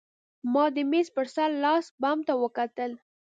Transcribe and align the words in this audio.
ما 0.53 0.65
د 0.75 0.77
مېز 0.91 1.07
په 1.15 1.21
سر 1.35 1.49
لاسي 1.63 1.89
بم 2.01 2.17
ته 2.27 2.33
وکتل 2.43 2.91